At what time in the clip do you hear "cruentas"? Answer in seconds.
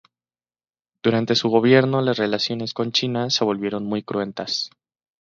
4.01-4.71